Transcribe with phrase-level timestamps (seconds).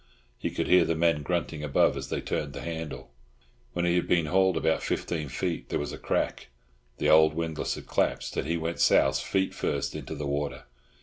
[0.39, 3.11] He could hear the men grunting above as they turned the handle.
[3.73, 6.47] When he had been hauled about fifteen feet there was a crack;
[6.97, 10.63] the old windlass had collapsed, and he went souse, feet first, into the water.